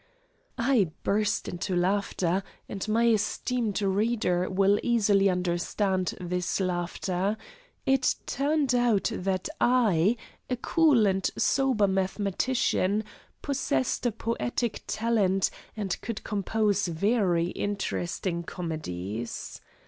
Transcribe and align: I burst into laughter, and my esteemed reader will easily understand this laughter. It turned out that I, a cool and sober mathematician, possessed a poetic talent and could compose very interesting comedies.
I 0.57 0.89
burst 1.03 1.47
into 1.47 1.75
laughter, 1.75 2.41
and 2.67 2.87
my 2.87 3.05
esteemed 3.09 3.83
reader 3.83 4.49
will 4.49 4.79
easily 4.81 5.29
understand 5.29 6.15
this 6.19 6.59
laughter. 6.59 7.37
It 7.85 8.15
turned 8.25 8.73
out 8.73 9.11
that 9.13 9.47
I, 9.61 10.17
a 10.49 10.55
cool 10.55 11.05
and 11.05 11.29
sober 11.37 11.85
mathematician, 11.87 13.03
possessed 13.43 14.07
a 14.07 14.11
poetic 14.11 14.81
talent 14.87 15.51
and 15.77 16.01
could 16.01 16.23
compose 16.23 16.87
very 16.87 17.49
interesting 17.49 18.41
comedies. 18.41 19.61